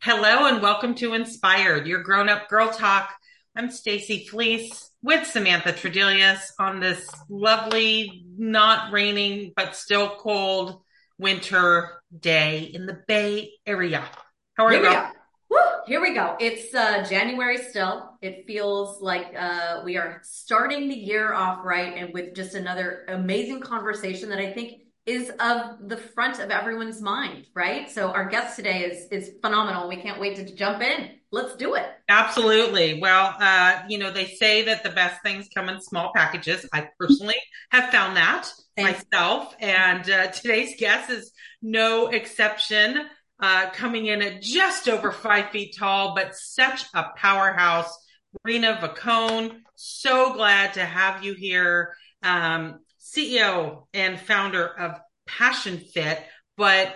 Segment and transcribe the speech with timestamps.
[0.00, 3.10] Hello and welcome to Inspired, your grown-up girl talk.
[3.56, 10.82] I'm Stacy Fleece with Samantha Tredelius on this lovely, not raining but still cold
[11.18, 14.04] winter day in the Bay Area.
[14.54, 14.88] How are Here you?
[14.88, 15.08] we go.
[15.50, 15.58] Woo!
[15.88, 16.36] Here we go.
[16.38, 18.16] It's uh, January still.
[18.22, 23.04] It feels like uh, we are starting the year off right and with just another
[23.08, 24.74] amazing conversation that I think
[25.08, 27.90] is of the front of everyone's mind, right?
[27.90, 29.88] So our guest today is is phenomenal.
[29.88, 31.10] We can't wait to jump in.
[31.32, 31.86] Let's do it.
[32.08, 33.00] Absolutely.
[33.00, 36.68] Well, uh, you know, they say that the best things come in small packages.
[36.72, 37.36] I personally
[37.70, 39.04] have found that Thanks.
[39.10, 43.06] myself, and uh, today's guest is no exception.
[43.40, 47.96] Uh, coming in at just over five feet tall, but such a powerhouse.
[48.46, 51.94] Reena Vokoun, so glad to have you here.
[52.22, 56.22] Um, CEO and founder of Passion Fit,
[56.56, 56.94] but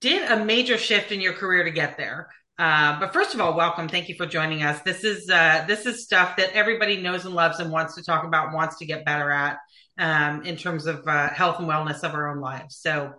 [0.00, 2.28] did a major shift in your career to get there.
[2.58, 3.88] Uh, but first of all, welcome.
[3.88, 4.80] Thank you for joining us.
[4.82, 8.24] This is uh, this is stuff that everybody knows and loves and wants to talk
[8.24, 9.58] about, wants to get better at
[9.96, 12.76] um, in terms of uh, health and wellness of our own lives.
[12.76, 13.12] So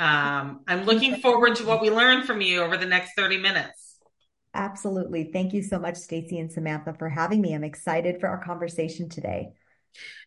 [0.00, 3.98] um, I'm looking forward to what we learn from you over the next 30 minutes.
[4.54, 5.30] Absolutely.
[5.32, 7.54] Thank you so much, Stacy and Samantha, for having me.
[7.54, 9.50] I'm excited for our conversation today.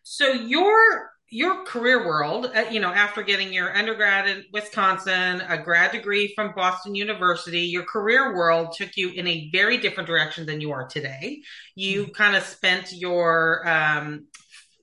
[0.02, 5.58] So your your career world, uh, you know, after getting your undergrad in Wisconsin, a
[5.58, 10.46] grad degree from Boston University, your career world took you in a very different direction
[10.46, 11.42] than you are today.
[11.74, 12.12] You mm-hmm.
[12.12, 14.26] kind of spent your um,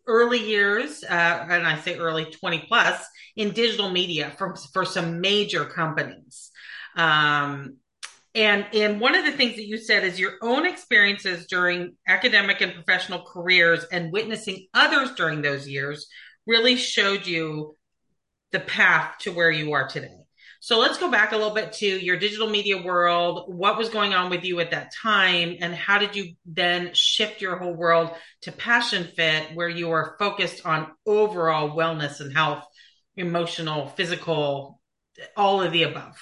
[0.07, 3.01] early years, uh, and I say early 20 plus,
[3.37, 6.51] in digital media for, for some major companies.
[6.97, 7.77] Um,
[8.33, 12.61] and and one of the things that you said is your own experiences during academic
[12.61, 16.07] and professional careers and witnessing others during those years
[16.47, 17.75] really showed you
[18.51, 20.15] the path to where you are today.
[20.63, 23.45] So let's go back a little bit to your digital media world.
[23.47, 25.57] What was going on with you at that time?
[25.59, 28.11] And how did you then shift your whole world
[28.43, 32.63] to Passion Fit, where you are focused on overall wellness and health,
[33.15, 34.79] emotional, physical,
[35.35, 36.15] all of the above?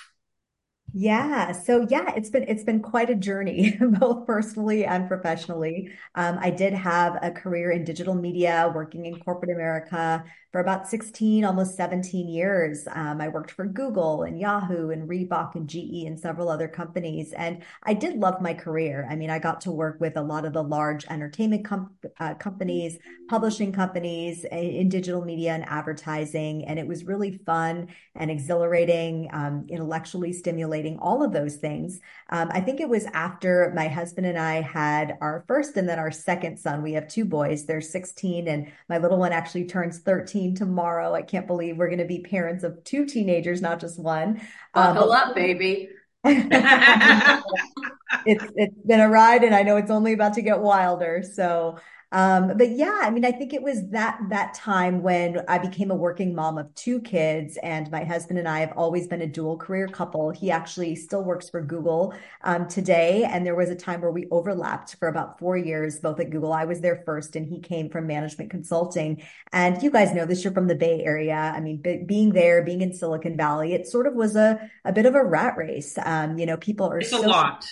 [0.92, 1.52] Yeah.
[1.52, 5.92] So yeah, it's been it's been quite a journey, both personally and professionally.
[6.16, 10.88] Um, I did have a career in digital media, working in corporate America for about
[10.88, 12.88] 16, almost 17 years.
[12.92, 17.34] Um, I worked for Google and Yahoo and Reebok and GE and several other companies.
[17.34, 19.08] And I did love my career.
[19.10, 22.34] I mean, I got to work with a lot of the large entertainment com- uh,
[22.34, 22.98] companies,
[23.30, 26.66] publishing companies in digital media and advertising.
[26.66, 32.00] And it was really fun and exhilarating, um, intellectually stimulating, all of those things.
[32.32, 36.00] Um, I think it was after my husband and I had our first and then
[36.00, 36.82] our second son.
[36.82, 41.14] We have two boys, they're 16, and my little one actually turns 13 tomorrow.
[41.14, 44.42] I can't believe we're going to be parents of two teenagers, not just one.
[44.74, 45.90] Buckle um, up, baby.
[46.26, 47.44] it's
[48.26, 51.24] it's been a ride, and I know it's only about to get wilder.
[51.24, 51.78] So
[52.12, 55.92] um, but yeah, I mean, I think it was that that time when I became
[55.92, 59.28] a working mom of two kids, and my husband and I have always been a
[59.28, 60.32] dual career couple.
[60.32, 64.26] He actually still works for Google um, today, and there was a time where we
[64.32, 66.52] overlapped for about four years, both at Google.
[66.52, 69.24] I was there first, and he came from management consulting.
[69.52, 71.54] And you guys know this; you're from the Bay Area.
[71.56, 75.06] I mean, being there, being in Silicon Valley, it sort of was a a bit
[75.06, 75.96] of a rat race.
[76.04, 77.68] Um, you know, people are it's so, a lot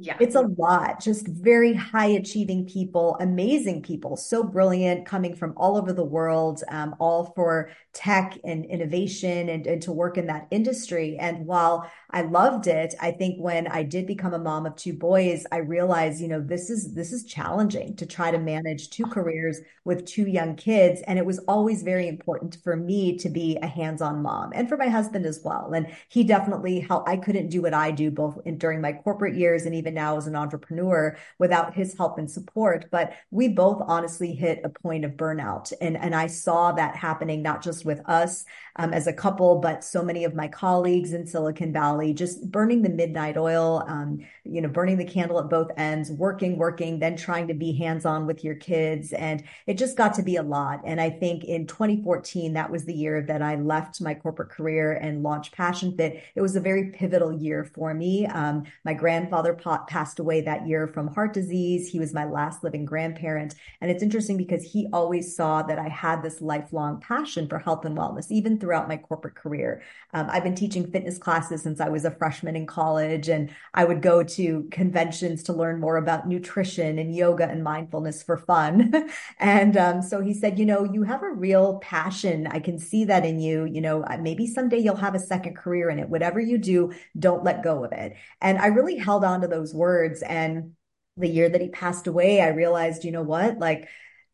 [0.00, 0.16] yeah.
[0.20, 5.76] It's a lot, just very high achieving people, amazing people, so brilliant, coming from all
[5.76, 10.46] over the world, um, all for tech and innovation and, and to work in that
[10.50, 11.16] industry.
[11.18, 14.94] And while I loved it, I think when I did become a mom of two
[14.94, 19.04] boys, I realized, you know, this is this is challenging to try to manage two
[19.04, 21.02] careers with two young kids.
[21.06, 24.78] And it was always very important for me to be a hands-on mom and for
[24.78, 25.72] my husband as well.
[25.74, 27.10] And he definitely helped.
[27.10, 30.16] I couldn't do what I do both in, during my corporate years and even now
[30.16, 32.86] as an entrepreneur without his help and support.
[32.90, 35.74] But we both honestly hit a point of burnout.
[35.80, 38.46] And, and I saw that happening not just with us
[38.76, 42.82] um, as a couple, but so many of my colleagues in Silicon Valley, just burning
[42.82, 47.16] the midnight oil, um, you know, burning the candle at both ends, working, working, then
[47.16, 49.12] trying to be hands on with your kids.
[49.12, 50.80] And it just got to be a lot.
[50.84, 54.92] And I think in 2014, that was the year that I left my corporate career
[54.92, 56.22] and launched Passion Fit.
[56.34, 58.26] It was a very pivotal year for me.
[58.26, 61.88] Um, my grandfather passed away that year from heart disease.
[61.88, 63.54] He was my last living grandparent.
[63.80, 67.84] And it's interesting because he always saw that I had this lifelong passion for health
[67.84, 69.82] and wellness, even throughout my corporate career.
[70.12, 73.84] Um, I've been teaching fitness classes since I was a freshman in college, and I
[73.84, 79.10] would go to conventions to learn more about nutrition and yoga and mindfulness for fun.
[79.38, 82.46] and um, so he said, You know, you have a real passion.
[82.46, 83.64] I can see that in you.
[83.64, 86.08] You know, maybe someday you'll have a second career in it.
[86.08, 88.14] Whatever you do, don't let go of it.
[88.40, 90.22] And I really held on to those words.
[90.22, 90.72] And
[91.16, 93.58] the year that he passed away, I realized, you know what?
[93.58, 93.88] Like,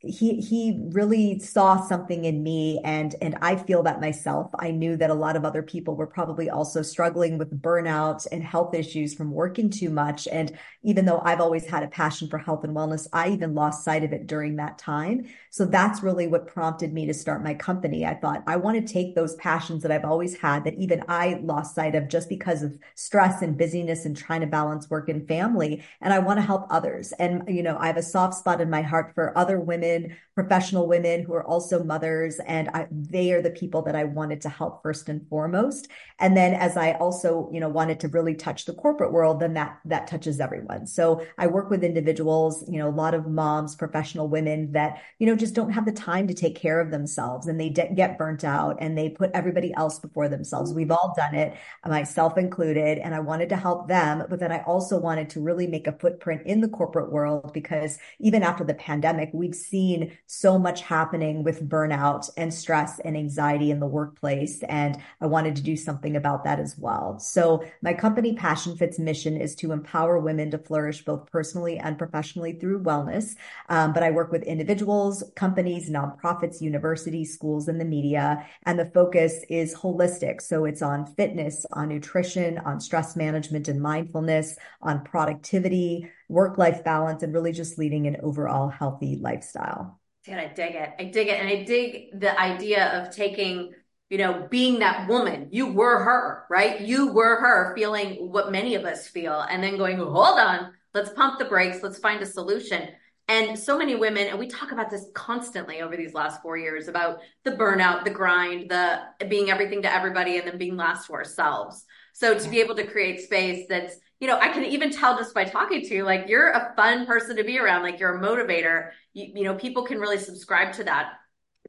[0.07, 4.51] he he really saw something in me and and I feel that myself.
[4.59, 8.43] I knew that a lot of other people were probably also struggling with burnout and
[8.43, 12.39] health issues from working too much and even though I've always had a passion for
[12.39, 15.27] health and wellness, I even lost sight of it during that time.
[15.51, 18.05] So that's really what prompted me to start my company.
[18.05, 21.41] I thought I want to take those passions that I've always had that even I
[21.43, 25.27] lost sight of just because of stress and busyness and trying to balance work and
[25.27, 27.13] family and I want to help others.
[27.13, 30.17] And you know, I have a soft spot in my heart for other women women,
[30.35, 32.41] professional women who are also mothers.
[32.47, 35.89] And I, they are the people that I wanted to help first and foremost.
[36.19, 39.55] And then as I also, you know, wanted to really touch the corporate world, then
[39.55, 40.87] that, that touches everyone.
[40.87, 45.27] So I work with individuals, you know, a lot of moms, professional women that, you
[45.27, 48.19] know, just don't have the time to take care of themselves and they de- get
[48.19, 50.75] burnt out and they put everybody else before themselves.
[50.75, 51.57] We've all done it,
[51.87, 52.99] myself included.
[52.99, 55.93] And I wanted to help them, but then I also wanted to really make a
[55.93, 60.81] footprint in the corporate world because even after the pandemic, we've seen seen so much
[60.83, 64.63] happening with burnout and stress and anxiety in the workplace.
[64.65, 67.19] And I wanted to do something about that as well.
[67.19, 71.99] So my company Passion Fit's mission is to empower women to flourish both personally and
[71.99, 73.35] professionally through wellness.
[73.69, 78.47] Um, but I work with individuals, companies, nonprofits, universities, schools, and the media.
[78.65, 80.41] And the focus is holistic.
[80.41, 86.83] So it's on fitness, on nutrition, on stress management and mindfulness, on productivity, work life
[86.83, 90.01] balance and really just leading an overall healthy lifestyle.
[90.25, 90.91] Dude, I dig it.
[90.99, 91.39] I dig it.
[91.39, 93.73] And I dig the idea of taking,
[94.11, 95.49] you know, being that woman.
[95.53, 96.81] You were her, right?
[96.81, 101.11] You were her feeling what many of us feel and then going, hold on, let's
[101.11, 102.89] pump the brakes, let's find a solution.
[103.29, 106.89] And so many women, and we talk about this constantly over these last four years
[106.89, 111.15] about the burnout, the grind, the being everything to everybody, and then being last to
[111.15, 111.85] ourselves.
[112.13, 115.35] So to be able to create space that's you know, I can even tell just
[115.35, 118.27] by talking to you, like you're a fun person to be around, like you're a
[118.27, 118.89] motivator.
[119.13, 121.13] You, you know, people can really subscribe to that.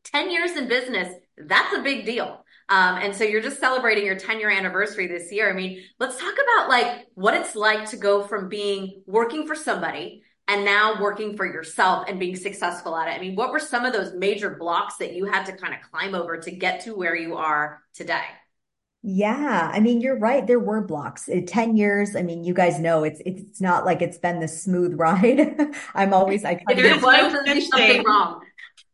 [0.06, 2.46] 10 years in business, that's a big deal.
[2.69, 5.50] Um, and so you're just celebrating your 10 year anniversary this year.
[5.50, 9.56] I mean, let's talk about like what it's like to go from being working for
[9.56, 13.18] somebody and now working for yourself and being successful at it.
[13.18, 15.81] I mean, what were some of those major blocks that you had to kind of
[15.92, 18.24] climb over to get to where you are today?
[19.07, 20.48] Yeah, I mean, you're right.
[20.48, 21.28] There were blocks.
[21.28, 24.63] In 10 years, I mean, you guys know it's it's not like it's been this
[24.63, 25.75] smooth ride.
[25.94, 27.04] I'm always I there's
[27.46, 28.42] no something wrong.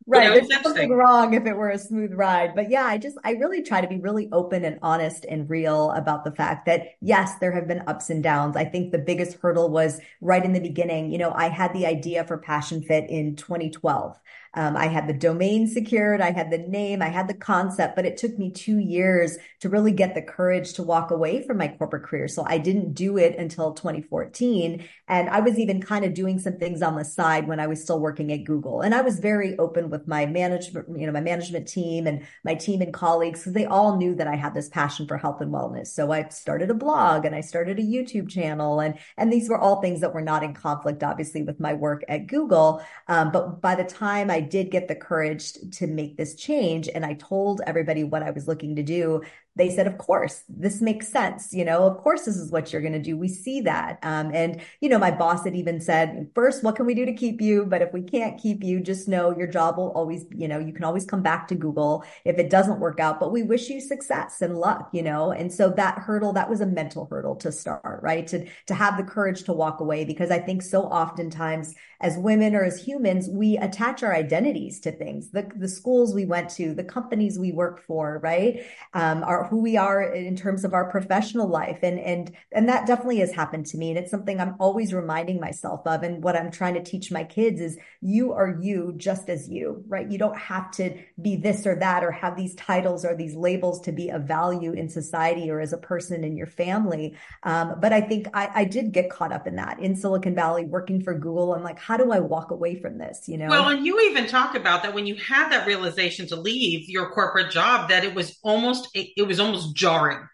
[0.05, 0.45] Right.
[0.45, 2.55] There's something wrong if it were a smooth ride.
[2.55, 5.91] But yeah, I just I really try to be really open and honest and real
[5.91, 8.57] about the fact that yes, there have been ups and downs.
[8.57, 11.13] I think the biggest hurdle was right in the beginning.
[11.13, 14.19] You know, I had the idea for Passion Fit in 2012.
[14.53, 18.05] Um, I had the domain secured, I had the name, I had the concept, but
[18.05, 21.69] it took me two years to really get the courage to walk away from my
[21.69, 22.27] corporate career.
[22.27, 24.85] So I didn't do it until 2014.
[25.07, 27.81] And I was even kind of doing some things on the side when I was
[27.81, 28.81] still working at Google.
[28.81, 32.55] And I was very open with my management, you know, my management team and my
[32.55, 35.53] team and colleagues because they all knew that I had this passion for health and
[35.53, 35.87] wellness.
[35.87, 39.57] So I started a blog and I started a YouTube channel and and these were
[39.57, 42.83] all things that were not in conflict, obviously, with my work at Google.
[43.07, 47.05] Um, but by the time I did get the courage to make this change and
[47.05, 49.21] I told everybody what I was looking to do,
[49.55, 51.53] they said, of course, this makes sense.
[51.53, 53.17] You know, of course, this is what you're going to do.
[53.17, 53.99] We see that.
[54.01, 57.13] Um, and, you know, my boss had even said, first, what can we do to
[57.13, 57.65] keep you?
[57.65, 60.71] But if we can't keep you, just know your job will always, you know, you
[60.71, 63.81] can always come back to Google if it doesn't work out, but we wish you
[63.81, 65.31] success and luck, you know?
[65.31, 68.25] And so that hurdle, that was a mental hurdle to start, right?
[68.27, 72.55] To, to have the courage to walk away because I think so oftentimes as women
[72.55, 76.73] or as humans, we attach our identities to things, the, the schools we went to,
[76.73, 78.63] the companies we work for, right?
[78.93, 81.79] Um, our, who we are in terms of our professional life.
[81.83, 83.89] And, and, and that definitely has happened to me.
[83.89, 86.03] And it's something I'm always reminding myself of.
[86.03, 89.83] And what I'm trying to teach my kids is you are you just as you,
[89.87, 90.09] right?
[90.09, 93.81] You don't have to be this or that or have these titles or these labels
[93.81, 97.15] to be of value in society or as a person in your family.
[97.43, 100.65] Um, but I think I, I did get caught up in that in Silicon Valley
[100.65, 101.53] working for Google.
[101.53, 103.27] I'm like, how do I walk away from this?
[103.27, 103.47] You know?
[103.47, 107.11] Well, and you even talk about that when you had that realization to leave your
[107.11, 110.27] corporate job, that it was almost, it, it was almost jarring.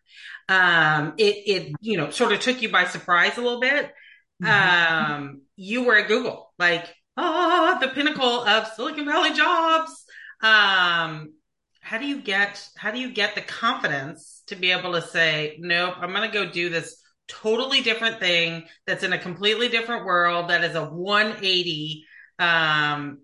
[0.49, 3.91] Um, it, it, you know, sort of took you by surprise a little bit.
[4.41, 5.13] mm-hmm.
[5.13, 10.05] um, you were at Google, like, ah, the pinnacle of Silicon Valley jobs.
[10.41, 11.33] Um,
[11.81, 15.57] how do you get how do you get the confidence to be able to say,
[15.59, 20.05] nope, I'm going to go do this totally different thing that's in a completely different
[20.05, 22.05] world that is a 180
[22.39, 23.19] um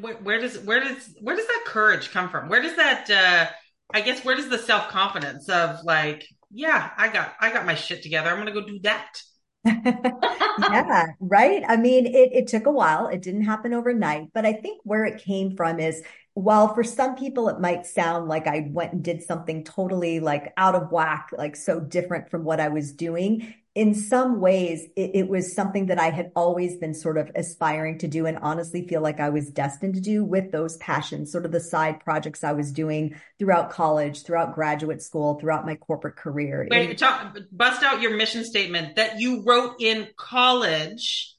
[0.00, 3.50] where, where, does where does where does that courage come from where does that uh
[3.92, 8.02] i guess where does the self-confidence of like yeah i got i got my shit
[8.02, 8.30] together.
[8.30, 9.20] I'm gonna go do that.
[10.56, 11.64] Yeah right?
[11.66, 13.08] I mean it, it took a while.
[13.08, 14.28] It didn't happen overnight.
[14.32, 16.02] But i think where it came from is
[16.34, 20.52] while for some people it might sound like I went and did something totally like
[20.56, 25.10] out of whack, like so different from what I was doing, in some ways it,
[25.14, 28.86] it, was something that I had always been sort of aspiring to do and honestly
[28.86, 32.44] feel like I was destined to do with those passions, sort of the side projects
[32.44, 36.66] I was doing throughout college, throughout graduate school, throughout my corporate career.
[36.70, 41.34] Wait, talk, bust out your mission statement that you wrote in college.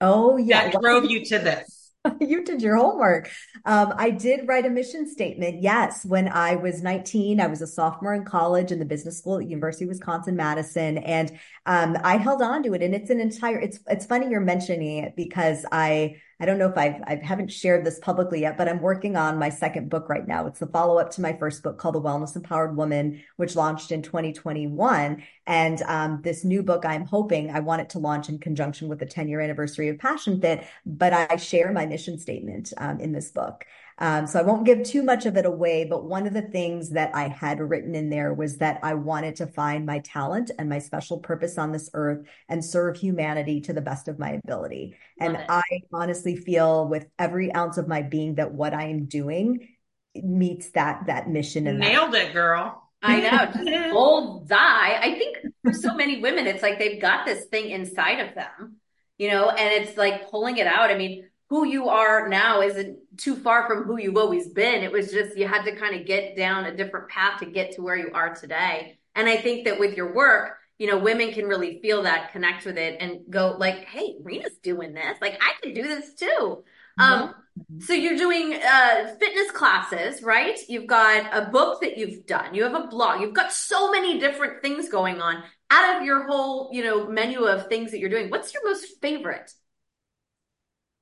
[0.00, 0.70] Oh yeah.
[0.70, 1.79] That drove you to this.
[2.20, 3.30] you did your homework.
[3.64, 5.62] Um, I did write a mission statement.
[5.62, 9.38] Yes, when I was 19, I was a sophomore in college in the business school
[9.38, 12.82] at University of Wisconsin Madison, and um, I held on to it.
[12.82, 13.58] And it's an entire.
[13.58, 17.52] It's it's funny you're mentioning it because I I don't know if I've, I haven't
[17.52, 20.46] shared this publicly yet, but I'm working on my second book right now.
[20.46, 23.92] It's the follow up to my first book called The Wellness Empowered Woman, which launched
[23.92, 25.22] in 2021.
[25.46, 29.00] And um, this new book, I'm hoping I want it to launch in conjunction with
[29.00, 33.12] the 10 year anniversary of Passion Fit, but I share my mission statement um, in
[33.12, 33.66] this book.
[34.02, 36.88] Um, so I won't give too much of it away, but one of the things
[36.90, 40.70] that I had written in there was that I wanted to find my talent and
[40.70, 44.96] my special purpose on this earth and serve humanity to the best of my ability.
[45.20, 45.46] Love and it.
[45.50, 49.68] I honestly feel with every ounce of my being that what I am doing
[50.14, 52.30] meets that that mission and nailed that.
[52.30, 52.90] it, girl.
[53.02, 54.98] I know, bold die.
[55.00, 58.76] I think for so many women, it's like they've got this thing inside of them,
[59.18, 60.90] you know, and it's like pulling it out.
[60.90, 64.84] I mean, who you are now isn't too far from who you've always been.
[64.84, 67.72] It was just you had to kind of get down a different path to get
[67.72, 68.98] to where you are today.
[69.16, 72.64] And I think that with your work, you know, women can really feel that, connect
[72.64, 75.18] with it, and go like, "Hey, Reena's doing this.
[75.20, 76.64] Like, I can do this too."
[76.98, 77.34] Um,
[77.80, 80.58] so you're doing uh, fitness classes, right?
[80.68, 82.54] You've got a book that you've done.
[82.54, 83.20] You have a blog.
[83.20, 85.42] You've got so many different things going on.
[85.70, 88.86] Out of your whole, you know, menu of things that you're doing, what's your most
[89.02, 89.52] favorite?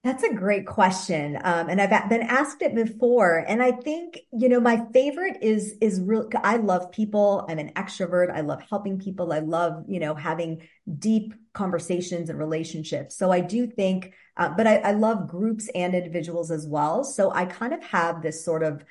[0.08, 1.38] That's a great question.
[1.44, 3.44] Um, and I've been asked it before.
[3.46, 6.30] And I think, you know, my favorite is, is real.
[6.42, 7.44] I love people.
[7.46, 8.34] I'm an extrovert.
[8.34, 9.34] I love helping people.
[9.34, 10.66] I love, you know, having
[10.98, 13.18] deep conversations and relationships.
[13.18, 17.04] So I do think, uh, but I, I love groups and individuals as well.
[17.04, 18.82] So I kind of have this sort of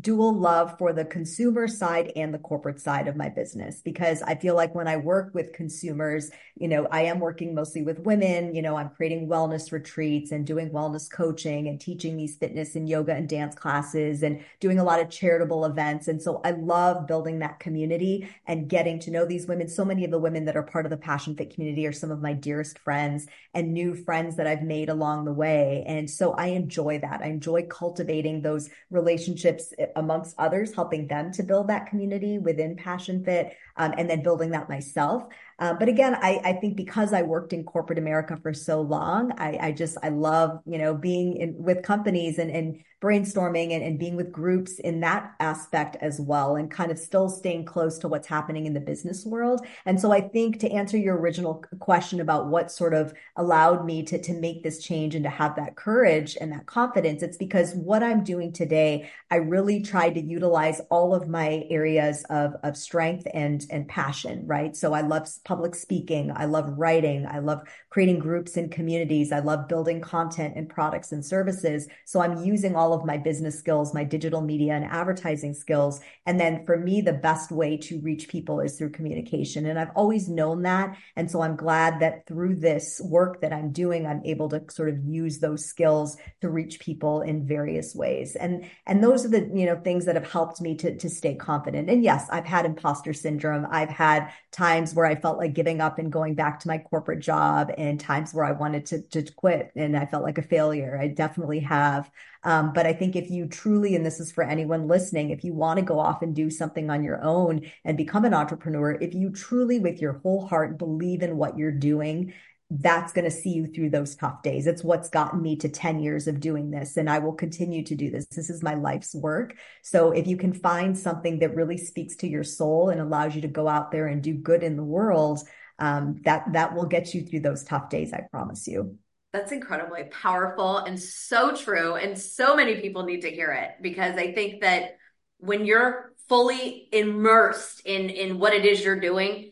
[0.00, 4.34] dual love for the consumer side and the corporate side of my business because I
[4.34, 8.54] feel like when I work with consumers, you know, I am working mostly with women,
[8.54, 12.88] you know, I'm creating wellness retreats and doing wellness coaching and teaching these fitness and
[12.88, 16.08] yoga and dance classes and doing a lot of charitable events.
[16.08, 19.68] And so I love building that community and getting to know these women.
[19.68, 22.10] So many of the women that are part of the Passion Fit community are some
[22.10, 25.84] of my dearest friends and new friends that I've made along the way.
[25.86, 27.20] And so I enjoy that.
[27.22, 29.59] I enjoy cultivating those relationships
[29.96, 34.50] amongst others, helping them to build that community within Passion Fit, um, and then building
[34.50, 35.24] that myself.
[35.60, 39.32] Uh, but again, I, I, think because I worked in corporate America for so long,
[39.38, 43.82] I, I just I love you know being in, with companies and, and brainstorming and,
[43.82, 47.98] and being with groups in that aspect as well and kind of still staying close
[47.98, 49.66] to what's happening in the business world.
[49.86, 54.02] And so I think to answer your original question about what sort of allowed me
[54.04, 57.74] to, to make this change and to have that courage and that confidence, it's because
[57.74, 62.76] what I'm doing today, I really tried to utilize all of my areas of, of
[62.76, 64.76] strength and, and passion, right?
[64.76, 66.30] So I love public speaking.
[66.32, 67.26] I love writing.
[67.26, 69.32] I love creating groups and communities.
[69.32, 71.88] I love building content and products and services.
[72.04, 76.00] So I'm using all of my business skills, my digital media and advertising skills.
[76.24, 79.66] And then for me, the best way to reach people is through communication.
[79.66, 80.96] And I've always known that.
[81.16, 84.88] And so I'm glad that through this work that I'm doing, I'm able to sort
[84.88, 88.36] of use those skills to reach people in various ways.
[88.36, 91.34] And, and those are the, you know, things that have helped me to, to stay
[91.34, 91.90] confident.
[91.90, 93.66] And yes, I've had imposter syndrome.
[93.68, 97.18] I've had times where I felt like giving up and going back to my corporate
[97.18, 100.96] job and times where I wanted to, to quit and I felt like a failure.
[101.00, 102.10] I definitely have.
[102.44, 105.52] Um, but I think if you truly, and this is for anyone listening, if you
[105.52, 109.14] want to go off and do something on your own and become an entrepreneur, if
[109.14, 112.32] you truly, with your whole heart, believe in what you're doing,
[112.70, 114.68] that's going to see you through those tough days.
[114.68, 116.96] It's what's gotten me to 10 years of doing this.
[116.96, 118.26] And I will continue to do this.
[118.26, 119.56] This is my life's work.
[119.82, 123.42] So if you can find something that really speaks to your soul and allows you
[123.42, 125.40] to go out there and do good in the world,
[125.80, 128.12] um, that that will get you through those tough days.
[128.12, 128.98] I promise you.
[129.32, 131.94] That's incredibly powerful and so true.
[131.94, 134.96] And so many people need to hear it because I think that
[135.38, 139.49] when you're fully immersed in in what it is you're doing,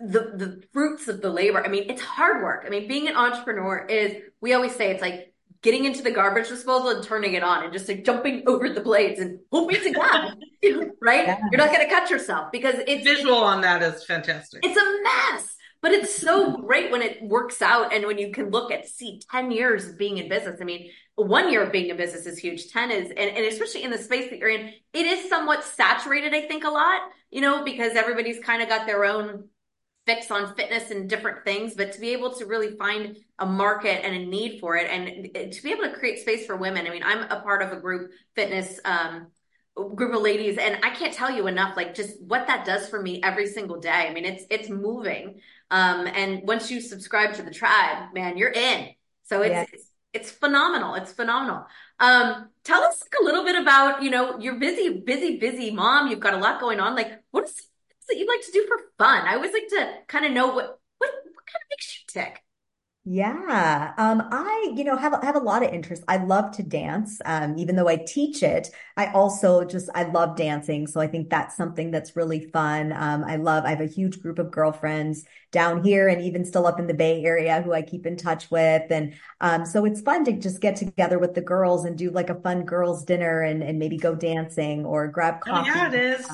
[0.00, 1.64] the the fruits of the labor.
[1.64, 2.64] I mean, it's hard work.
[2.66, 6.48] I mean, being an entrepreneur is we always say it's like getting into the garbage
[6.48, 9.90] disposal and turning it on and just like jumping over the blades and hoping to
[9.92, 10.36] God,
[11.02, 11.26] right?
[11.26, 11.40] Yeah.
[11.50, 14.60] You're not going to cut yourself because it's visual on that is fantastic.
[14.64, 18.50] It's a mess, but it's so great when it works out and when you can
[18.50, 20.60] look at see 10 years of being in business.
[20.60, 22.70] I mean, one year of being in business is huge.
[22.70, 26.34] 10 is, and, and especially in the space that you're in, it is somewhat saturated,
[26.34, 27.00] I think, a lot,
[27.30, 29.48] you know, because everybody's kind of got their own
[30.08, 34.02] fix on fitness and different things, but to be able to really find a market
[34.06, 36.86] and a need for it and to be able to create space for women.
[36.86, 39.26] I mean, I'm a part of a group fitness, um,
[39.74, 43.02] group of ladies and I can't tell you enough, like just what that does for
[43.02, 43.90] me every single day.
[43.90, 45.40] I mean, it's, it's moving.
[45.70, 48.88] Um, and once you subscribe to the tribe, man, you're in.
[49.24, 50.94] So it's, it's, it's phenomenal.
[50.94, 51.66] It's phenomenal.
[52.00, 56.08] Um, tell us a little bit about, you know, you're busy, busy, busy mom.
[56.08, 56.96] You've got a lot going on.
[56.96, 57.67] Like, what is
[58.08, 59.26] that you like to do for fun?
[59.26, 62.42] I always like to kind of know what what what kind of makes you tick.
[63.10, 66.02] Yeah, um, I you know have have a lot of interest.
[66.08, 68.68] I love to dance, um, even though I teach it.
[68.98, 72.92] I also just I love dancing, so I think that's something that's really fun.
[72.92, 73.64] Um, I love.
[73.64, 76.92] I have a huge group of girlfriends down here, and even still up in the
[76.92, 80.60] Bay Area, who I keep in touch with, and um, so it's fun to just
[80.60, 83.96] get together with the girls and do like a fun girls' dinner, and and maybe
[83.96, 85.70] go dancing or grab coffee.
[85.70, 86.28] Oh, yeah, it is.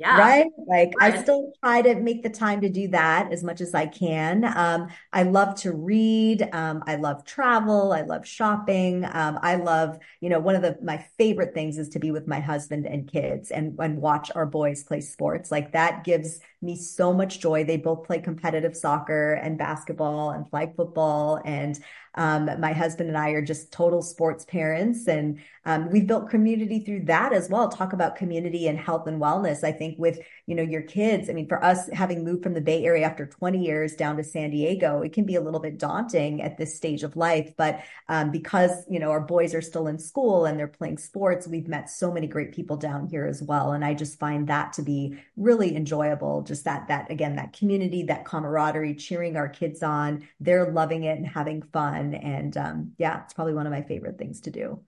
[0.00, 0.18] Yeah.
[0.18, 0.46] Right.
[0.66, 1.14] Like right.
[1.14, 4.44] I still try to make the time to do that as much as I can.
[4.56, 6.48] Um, I love to read.
[6.54, 7.92] Um, I love travel.
[7.92, 9.04] I love shopping.
[9.04, 12.26] Um, I love, you know, one of the, my favorite things is to be with
[12.26, 15.50] my husband and kids and, and watch our boys play sports.
[15.50, 17.64] Like that gives me so much joy.
[17.64, 21.42] They both play competitive soccer and basketball and flag football.
[21.44, 21.78] And
[22.14, 26.80] um, my husband and I are just total sports parents, and um, we've built community
[26.80, 27.68] through that as well.
[27.68, 29.62] Talk about community and health and wellness.
[29.62, 30.18] I think with
[30.50, 31.30] you know your kids.
[31.30, 34.24] I mean, for us having moved from the Bay Area after 20 years down to
[34.24, 37.52] San Diego, it can be a little bit daunting at this stage of life.
[37.56, 41.46] But um, because you know our boys are still in school and they're playing sports,
[41.46, 44.72] we've met so many great people down here as well, and I just find that
[44.72, 46.42] to be really enjoyable.
[46.42, 50.26] Just that that again that community, that camaraderie, cheering our kids on.
[50.40, 52.14] They're loving it and having fun.
[52.14, 54.80] And um, yeah, it's probably one of my favorite things to do.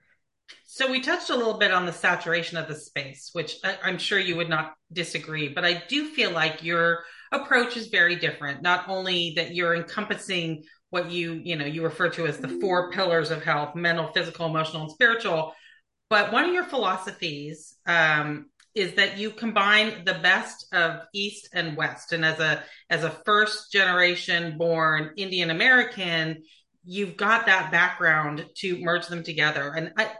[0.74, 3.98] So we touched a little bit on the saturation of the space, which I, I'm
[3.98, 8.62] sure you would not disagree, but I do feel like your approach is very different.
[8.62, 12.90] Not only that you're encompassing what you, you know, you refer to as the four
[12.90, 15.52] pillars of health, mental, physical, emotional, and spiritual,
[16.08, 21.76] but one of your philosophies um, is that you combine the best of East and
[21.76, 22.14] West.
[22.14, 26.44] And as a as a first generation born Indian American,
[26.82, 29.70] you've got that background to merge them together.
[29.76, 30.10] And I,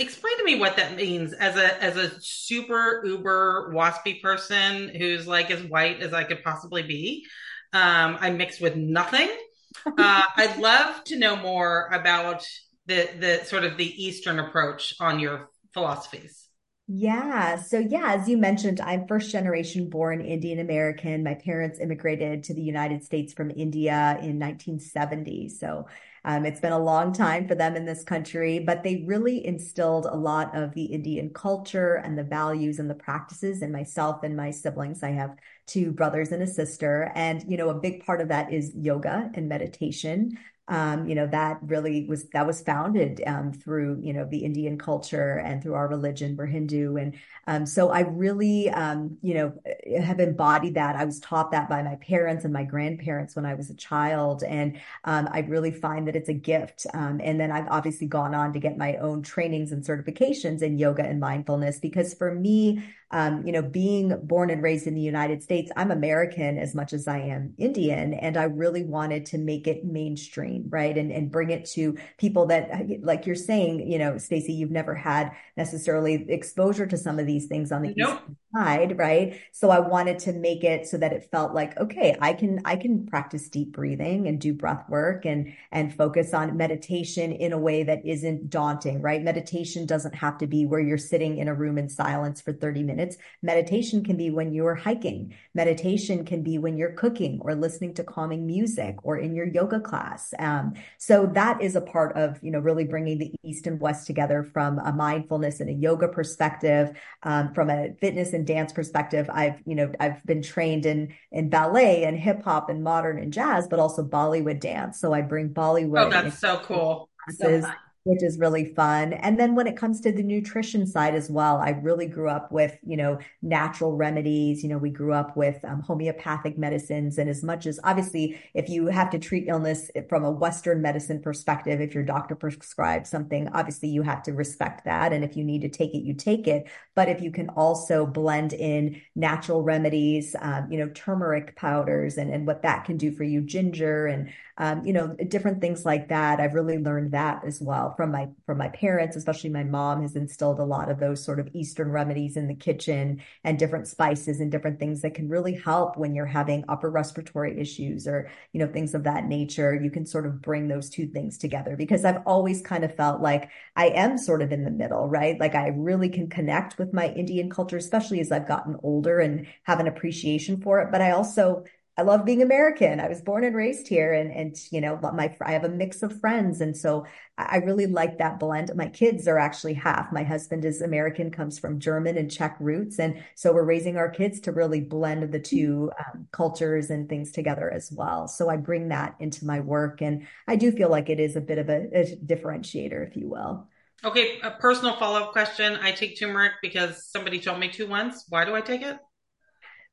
[0.00, 5.26] explain to me what that means as a as a super uber waspy person who's
[5.26, 7.26] like as white as I could possibly be.
[7.72, 9.28] Um, I'm mixed with nothing.
[9.86, 12.44] Uh, I'd love to know more about
[12.86, 16.48] the the sort of the Eastern approach on your philosophies.
[16.88, 17.54] Yeah.
[17.54, 21.22] So, yeah, as you mentioned, I'm first generation born Indian American.
[21.22, 25.50] My parents immigrated to the United States from India in 1970.
[25.50, 25.86] So,
[26.24, 30.06] um, it's been a long time for them in this country, but they really instilled
[30.06, 34.36] a lot of the Indian culture and the values and the practices in myself and
[34.36, 35.02] my siblings.
[35.02, 37.12] I have two brothers and a sister.
[37.14, 40.36] And, you know, a big part of that is yoga and meditation
[40.70, 44.78] um, you know, that really was, that was founded um, through, you know, the Indian
[44.78, 46.36] culture and through our religion.
[46.36, 46.96] We're Hindu.
[46.96, 47.14] And
[47.48, 49.52] um, so I really, um, you know,
[50.00, 50.94] have embodied that.
[50.94, 54.44] I was taught that by my parents and my grandparents when I was a child.
[54.44, 56.86] And um, I really find that it's a gift.
[56.94, 60.78] Um, and then I've obviously gone on to get my own trainings and certifications in
[60.78, 65.00] yoga and mindfulness because for me, um, you know, being born and raised in the
[65.00, 68.14] United States, I'm American as much as I am Indian.
[68.14, 70.96] And I really wanted to make it mainstream, right?
[70.96, 72.70] And, and bring it to people that,
[73.02, 77.46] like you're saying, you know, Stacy, you've never had necessarily exposure to some of these
[77.46, 78.20] things on the nope.
[78.28, 79.40] East side, right?
[79.50, 82.76] So I wanted to make it so that it felt like, okay, I can, I
[82.76, 87.58] can practice deep breathing and do breath work and, and focus on meditation in a
[87.58, 89.20] way that isn't daunting, right?
[89.20, 92.84] Meditation doesn't have to be where you're sitting in a room in silence for 30
[92.84, 93.16] minutes minutes.
[93.42, 95.34] Meditation can be when you're hiking.
[95.54, 99.80] Meditation can be when you're cooking or listening to calming music or in your yoga
[99.80, 100.34] class.
[100.38, 104.06] Um, so that is a part of, you know, really bringing the East and West
[104.06, 109.28] together from a mindfulness and a yoga perspective, um, from a fitness and dance perspective.
[109.32, 113.32] I've, you know, I've been trained in, in ballet and hip hop and modern and
[113.32, 115.00] jazz, but also Bollywood dance.
[115.00, 116.06] So I bring Bollywood.
[116.06, 117.08] Oh, that's so cool.
[117.38, 117.62] So
[118.10, 119.12] which is really fun.
[119.12, 122.50] And then when it comes to the nutrition side as well, I really grew up
[122.50, 124.64] with, you know, natural remedies.
[124.64, 127.18] You know, we grew up with um, homeopathic medicines.
[127.18, 131.22] And as much as obviously, if you have to treat illness from a Western medicine
[131.22, 135.12] perspective, if your doctor prescribes something, obviously you have to respect that.
[135.12, 136.68] And if you need to take it, you take it.
[136.96, 142.34] But if you can also blend in natural remedies, um, you know, turmeric powders and,
[142.34, 146.10] and what that can do for you, ginger and, um, you know, different things like
[146.10, 146.38] that.
[146.38, 150.16] I've really learned that as well from my from my parents, especially my mom has
[150.16, 154.38] instilled a lot of those sort of Eastern remedies in the kitchen and different spices
[154.38, 158.60] and different things that can really help when you're having upper respiratory issues or you
[158.60, 159.74] know things of that nature.
[159.74, 163.22] You can sort of bring those two things together because I've always kind of felt
[163.22, 165.40] like I am sort of in the middle, right?
[165.40, 169.46] Like I really can connect with my Indian culture, especially as I've gotten older and
[169.62, 170.88] have an appreciation for it.
[170.92, 171.64] But I also
[172.00, 172.98] I love being American.
[172.98, 176.02] I was born and raised here, and and you know, my I have a mix
[176.02, 177.04] of friends, and so
[177.36, 178.74] I really like that blend.
[178.74, 180.10] My kids are actually half.
[180.10, 184.08] My husband is American, comes from German and Czech roots, and so we're raising our
[184.08, 188.26] kids to really blend the two um, cultures and things together as well.
[188.28, 191.42] So I bring that into my work, and I do feel like it is a
[191.42, 193.68] bit of a, a differentiator, if you will.
[194.06, 195.76] Okay, a personal follow up question.
[195.82, 198.24] I take turmeric because somebody told me to once.
[198.30, 198.96] Why do I take it?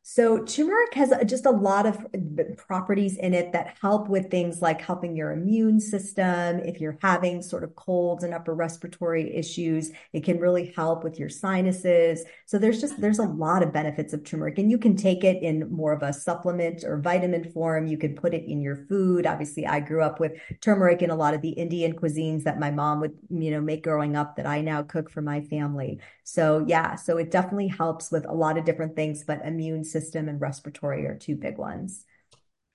[0.09, 4.61] So turmeric has just a lot of uh, properties in it that help with things
[4.61, 6.59] like helping your immune system.
[6.59, 11.19] If you're having sort of colds and upper respiratory issues, it can really help with
[11.19, 12.23] your sinuses.
[12.45, 15.43] So there's just, there's a lot of benefits of turmeric and you can take it
[15.43, 17.85] in more of a supplement or vitamin form.
[17.85, 19.27] You can put it in your food.
[19.27, 22.71] Obviously I grew up with turmeric in a lot of the Indian cuisines that my
[22.71, 25.99] mom would, you know, make growing up that I now cook for my family.
[26.23, 29.96] So yeah, so it definitely helps with a lot of different things, but immune system
[29.99, 32.05] system and respiratory are two big ones.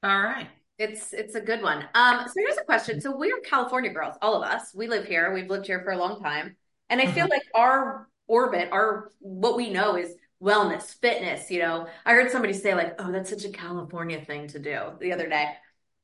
[0.02, 0.48] All right.
[0.78, 1.84] It's it's a good one.
[1.94, 3.00] Um, so here's a question.
[3.00, 4.72] So we're California girls, all of us.
[4.74, 5.32] We live here.
[5.32, 6.56] We've lived here for a long time,
[6.90, 7.28] and I feel uh-huh.
[7.30, 11.50] like our orbit, our what we know is wellness, fitness.
[11.50, 14.78] You know, I heard somebody say like, "Oh, that's such a California thing to do."
[14.98, 15.50] The other day,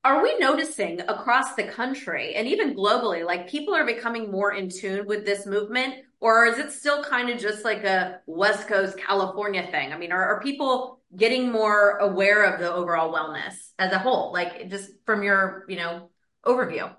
[0.04, 4.68] are we noticing across the country and even globally, like people are becoming more in
[4.68, 5.94] tune with this movement?
[6.20, 9.92] Or is it still kind of just like a West Coast California thing?
[9.92, 14.32] I mean, are, are people getting more aware of the overall wellness as a whole?
[14.32, 16.10] Like just from your, you know,
[16.44, 16.94] overview.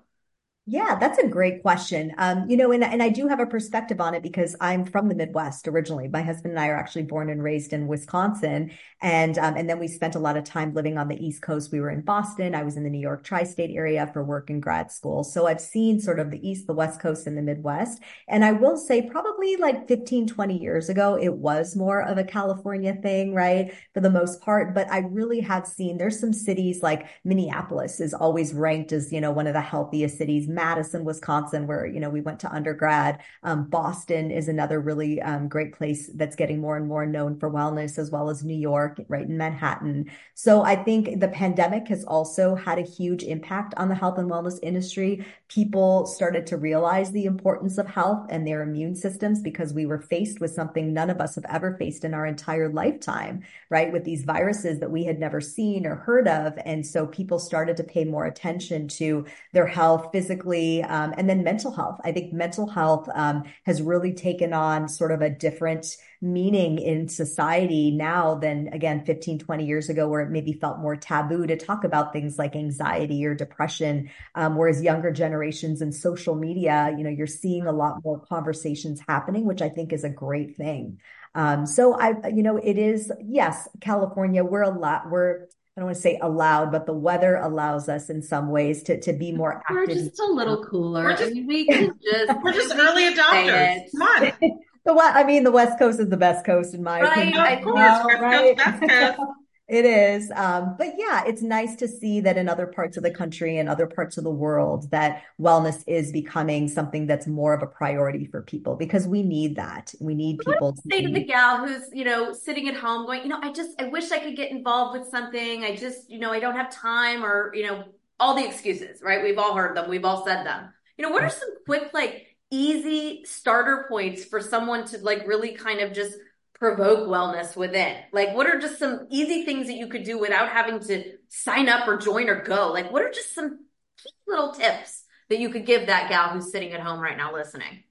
[0.66, 2.12] Yeah, that's a great question.
[2.16, 5.08] Um, you know, and, and I do have a perspective on it because I'm from
[5.08, 6.06] the Midwest originally.
[6.06, 8.70] My husband and I are actually born and raised in Wisconsin.
[9.02, 11.72] And, um, and then we spent a lot of time living on the East Coast.
[11.72, 12.54] We were in Boston.
[12.54, 15.24] I was in the New York tri-state area for work and grad school.
[15.24, 18.00] So I've seen sort of the East, the West Coast and the Midwest.
[18.28, 22.22] And I will say probably like 15, 20 years ago, it was more of a
[22.22, 23.74] California thing, right?
[23.92, 24.72] For the most part.
[24.74, 29.20] But I really have seen there's some cities like Minneapolis is always ranked as, you
[29.20, 33.20] know, one of the healthiest cities Madison, Wisconsin, where, you know, we went to undergrad.
[33.42, 37.50] Um, Boston is another really um, great place that's getting more and more known for
[37.50, 40.10] wellness, as well as New York, right in Manhattan.
[40.34, 44.30] So I think the pandemic has also had a huge impact on the health and
[44.30, 45.24] wellness industry.
[45.48, 50.00] People started to realize the importance of health and their immune systems because we were
[50.00, 53.92] faced with something none of us have ever faced in our entire lifetime, right?
[53.92, 56.58] With these viruses that we had never seen or heard of.
[56.64, 60.39] And so people started to pay more attention to their health physically
[60.82, 62.00] um, and then mental health.
[62.04, 67.08] I think mental health um, has really taken on sort of a different meaning in
[67.08, 71.56] society now than again 15 20 years ago where it maybe felt more taboo to
[71.56, 77.04] talk about things like anxiety or depression um, whereas younger generations and social media you
[77.04, 80.98] know you're seeing a lot more conversations happening which i think is a great thing
[81.34, 85.46] um, so I, you know, it is, yes, California, we're a lot, we're
[85.80, 89.00] I don't want to say allowed, but the weather allows us in some ways to
[89.00, 89.76] to be more active.
[89.76, 91.04] We're just a little cooler.
[91.04, 93.90] We're just, we can just we're just early adopters.
[93.90, 94.32] Come on.
[94.84, 97.58] the what I mean, the West Coast is the best coast in my right, opinion.
[97.58, 98.58] Of course, right?
[98.58, 99.18] West Coast,
[99.70, 100.32] it is.
[100.34, 103.68] Um, but yeah, it's nice to see that in other parts of the country and
[103.68, 108.26] other parts of the world that wellness is becoming something that's more of a priority
[108.26, 109.94] for people because we need that.
[110.00, 113.22] We need people to say to the gal who's, you know, sitting at home going,
[113.22, 115.64] you know, I just I wish I could get involved with something.
[115.64, 117.84] I just, you know, I don't have time or, you know,
[118.18, 119.22] all the excuses, right?
[119.22, 119.88] We've all heard them.
[119.88, 120.72] We've all said them.
[120.98, 125.52] You know, what are some quick, like, easy starter points for someone to like really
[125.52, 126.16] kind of just
[126.60, 127.96] provoke wellness within?
[128.12, 131.68] Like, what are just some easy things that you could do without having to sign
[131.68, 132.70] up or join or go?
[132.70, 133.64] Like, what are just some
[133.96, 137.32] key little tips that you could give that gal who's sitting at home right now
[137.32, 137.82] listening?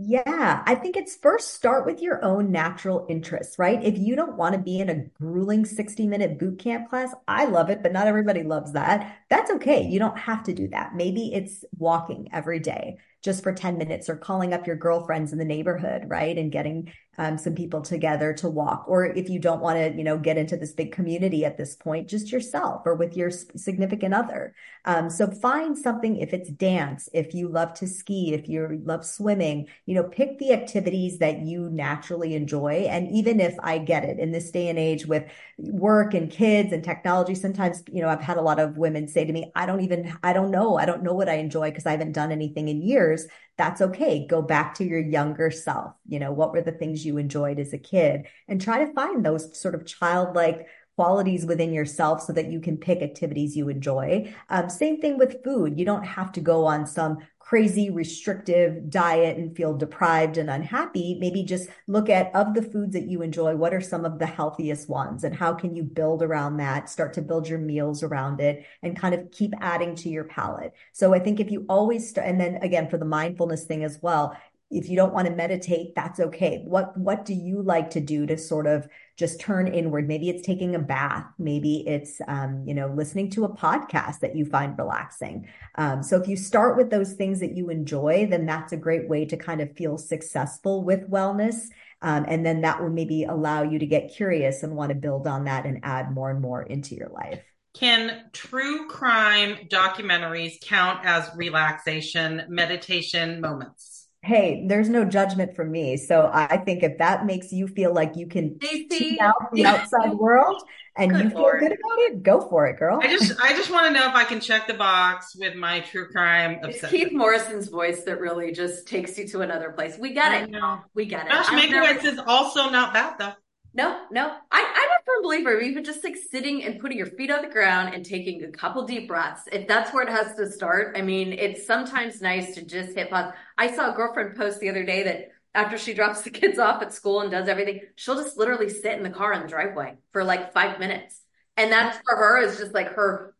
[0.00, 3.82] Yeah, I think it's first start with your own natural interests, right?
[3.82, 7.46] If you don't want to be in a grueling 60 minute boot camp class, I
[7.46, 9.16] love it, but not everybody loves that.
[9.28, 9.88] That's okay.
[9.88, 10.94] You don't have to do that.
[10.94, 15.38] Maybe it's walking every day just for 10 minutes or calling up your girlfriends in
[15.38, 16.36] the neighborhood, right?
[16.36, 18.84] And getting um, some people together to walk.
[18.86, 21.74] Or if you don't want to, you know, get into this big community at this
[21.74, 24.54] point, just yourself or with your significant other.
[24.84, 29.04] Um, so find something, if it's dance, if you love to ski, if you love
[29.04, 32.86] swimming, you know, pick the activities that you naturally enjoy.
[32.88, 35.24] And even if I get it in this day and age with
[35.58, 39.24] work and kids and technology, sometimes, you know, I've had a lot of women say
[39.24, 40.78] to me, I don't even, I don't know.
[40.78, 43.17] I don't know what I enjoy because I haven't done anything in years.
[43.56, 44.26] That's okay.
[44.26, 45.94] Go back to your younger self.
[46.06, 49.24] You know, what were the things you enjoyed as a kid and try to find
[49.24, 54.34] those sort of childlike qualities within yourself so that you can pick activities you enjoy.
[54.48, 55.78] Um, same thing with food.
[55.78, 61.16] You don't have to go on some crazy restrictive diet and feel deprived and unhappy,
[61.18, 64.26] maybe just look at of the foods that you enjoy, what are some of the
[64.26, 68.38] healthiest ones and how can you build around that, start to build your meals around
[68.42, 70.74] it and kind of keep adding to your palate.
[70.92, 73.98] So I think if you always start, and then again, for the mindfulness thing as
[74.02, 74.36] well,
[74.70, 76.62] if you don't want to meditate, that's okay.
[76.64, 80.06] What what do you like to do to sort of just turn inward?
[80.06, 81.24] Maybe it's taking a bath.
[81.38, 85.48] Maybe it's um, you know listening to a podcast that you find relaxing.
[85.76, 89.08] Um, so if you start with those things that you enjoy, then that's a great
[89.08, 91.56] way to kind of feel successful with wellness.
[92.02, 95.26] Um, and then that will maybe allow you to get curious and want to build
[95.26, 97.42] on that and add more and more into your life.
[97.74, 103.97] Can true crime documentaries count as relaxation meditation moments?
[104.28, 105.96] Hey, there's no judgment from me.
[105.96, 110.12] So I think if that makes you feel like you can see out the outside
[110.12, 110.62] world
[110.96, 111.60] and good you feel Lord.
[111.60, 113.00] good about it, go for it, girl.
[113.02, 115.80] I just I just want to know if I can check the box with my
[115.80, 116.84] true crime obsession.
[116.84, 119.96] It's Keith Morrison's voice that really just takes you to another place.
[119.98, 120.54] We get it.
[120.94, 121.32] We get it.
[121.32, 122.08] Josh Mankiewicz never...
[122.08, 123.32] is also not bad though.
[123.72, 124.24] No, no.
[124.50, 127.42] I, I'm a firm believer of even just like sitting and putting your feet on
[127.42, 129.48] the ground and taking a couple deep breaths.
[129.50, 133.10] If that's where it has to start, I mean, it's sometimes nice to just hit
[133.10, 133.32] pause.
[133.56, 136.82] I saw a girlfriend post the other day that after she drops the kids off
[136.82, 139.96] at school and does everything, she'll just literally sit in the car in the driveway
[140.12, 141.22] for like five minutes.
[141.56, 143.34] And that's for her is just like her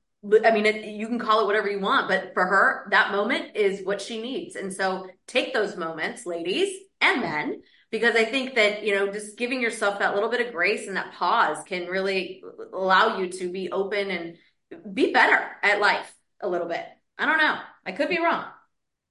[0.45, 3.55] I mean, it, you can call it whatever you want, but for her, that moment
[3.55, 4.57] is what she needs.
[4.57, 9.37] And so take those moments, ladies and men, because I think that, you know, just
[9.39, 13.51] giving yourself that little bit of grace and that pause can really allow you to
[13.51, 16.85] be open and be better at life a little bit.
[17.19, 17.59] I don't know.
[17.85, 18.45] I could be wrong.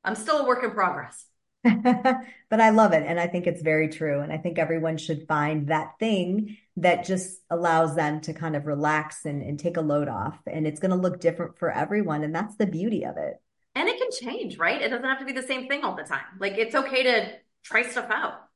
[0.04, 1.26] I'm still a work in progress.
[1.64, 3.04] but I love it.
[3.06, 4.22] And I think it's very true.
[4.22, 8.68] And I think everyone should find that thing that just allows them to kind of
[8.68, 10.38] relax and, and take a load off.
[10.46, 12.24] And it's going to look different for everyone.
[12.24, 13.42] And that's the beauty of it.
[13.76, 14.82] And it can change, right?
[14.82, 16.26] It doesn't have to be the same thing all the time.
[16.40, 17.32] Like it's okay to
[17.64, 18.47] try stuff out.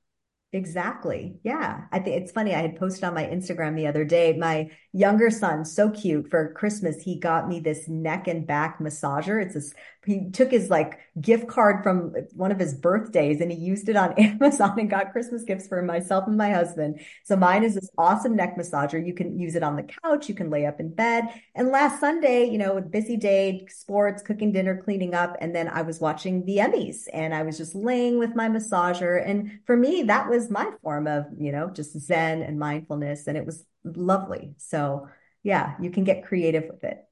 [0.53, 1.39] Exactly.
[1.43, 1.85] Yeah.
[1.93, 2.53] I think it's funny.
[2.53, 4.33] I had posted on my Instagram the other day.
[4.37, 9.41] My younger son, so cute for Christmas, he got me this neck and back massager.
[9.41, 9.73] It's this,
[10.05, 13.95] he took his like gift card from one of his birthdays and he used it
[13.95, 17.01] on Amazon and got Christmas gifts for myself and my husband.
[17.23, 19.05] So mine is this awesome neck massager.
[19.05, 20.27] You can use it on the couch.
[20.27, 21.25] You can lay up in bed.
[21.53, 25.37] And last Sunday, you know, busy day, sports, cooking dinner, cleaning up.
[25.39, 29.21] And then I was watching the Emmys and I was just laying with my massager.
[29.23, 33.27] And for me, that was my form of, you know, just Zen and mindfulness.
[33.27, 34.55] And it was lovely.
[34.57, 35.07] So
[35.43, 37.05] yeah, you can get creative with it.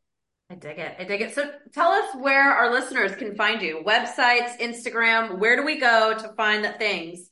[0.52, 0.96] I dig it.
[0.98, 1.36] I dig it.
[1.36, 3.84] So tell us where our listeners can find you.
[3.86, 7.30] Websites, Instagram, where do we go to find the things?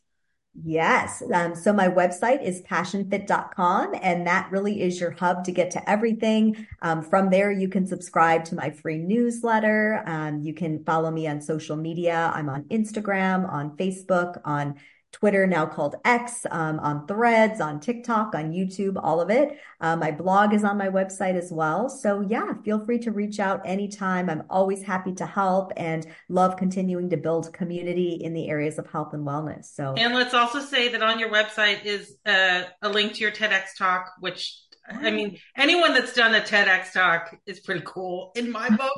[0.64, 1.24] Yes.
[1.34, 5.90] Um, so my website is passionfit.com and that really is your hub to get to
[5.90, 6.68] everything.
[6.82, 10.04] Um, from there, you can subscribe to my free newsletter.
[10.08, 12.32] Um, you can follow me on social media.
[12.34, 14.76] I'm on Instagram, on Facebook, on
[15.12, 19.58] Twitter, now called X, um, on threads, on TikTok, on YouTube, all of it.
[19.82, 21.90] Uh, my blog is on my website as well.
[21.90, 24.30] So yeah, feel free to reach out anytime.
[24.30, 28.88] I'm always happy to help and love continuing to build community in the areas of
[28.92, 29.66] health and wellness.
[29.74, 33.32] So, and let's also say that on your website is uh, a link to your
[33.32, 34.56] TEDx talk, which
[34.90, 38.98] I mean, anyone that's done a TEDx talk is pretty cool in my book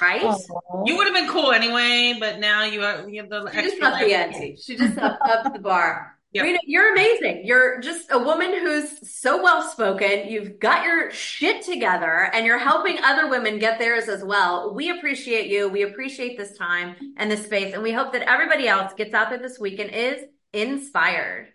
[0.00, 0.36] right?
[0.84, 3.80] You would have been cool anyway, but now you have, you have the she extra.
[3.80, 4.56] Just the ante.
[4.56, 6.18] She just up, up the bar.
[6.32, 6.44] Yep.
[6.44, 7.42] Rita, you're amazing.
[7.46, 10.28] You're just a woman who's so well spoken.
[10.28, 14.74] You've got your shit together and you're helping other women get theirs as well.
[14.74, 15.68] We appreciate you.
[15.68, 17.72] We appreciate this time and this space.
[17.72, 21.53] And we hope that everybody else gets out there this week and is inspired.